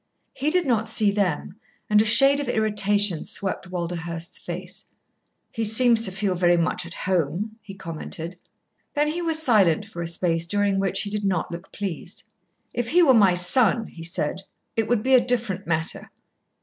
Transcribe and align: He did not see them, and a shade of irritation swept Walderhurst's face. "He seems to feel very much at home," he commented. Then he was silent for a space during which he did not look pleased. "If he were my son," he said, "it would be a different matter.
He 0.33 0.49
did 0.49 0.65
not 0.65 0.87
see 0.87 1.11
them, 1.11 1.59
and 1.87 2.01
a 2.01 2.05
shade 2.05 2.39
of 2.39 2.49
irritation 2.49 3.23
swept 3.23 3.69
Walderhurst's 3.69 4.39
face. 4.39 4.87
"He 5.51 5.63
seems 5.63 6.03
to 6.05 6.11
feel 6.11 6.33
very 6.33 6.57
much 6.57 6.87
at 6.87 6.95
home," 6.95 7.57
he 7.61 7.75
commented. 7.75 8.35
Then 8.95 9.09
he 9.09 9.21
was 9.21 9.37
silent 9.39 9.85
for 9.85 10.01
a 10.01 10.07
space 10.07 10.47
during 10.47 10.79
which 10.79 11.01
he 11.03 11.11
did 11.11 11.23
not 11.23 11.51
look 11.51 11.71
pleased. 11.71 12.23
"If 12.73 12.89
he 12.89 13.03
were 13.03 13.13
my 13.13 13.35
son," 13.35 13.85
he 13.85 14.03
said, 14.03 14.41
"it 14.75 14.87
would 14.87 15.03
be 15.03 15.13
a 15.13 15.23
different 15.23 15.67
matter. 15.67 16.09